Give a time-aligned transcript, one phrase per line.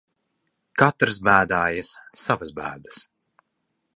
[0.81, 1.93] Katrs bēdājas
[2.23, 3.01] savas bēdas.